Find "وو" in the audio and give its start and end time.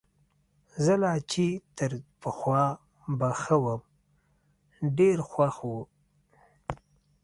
5.69-5.81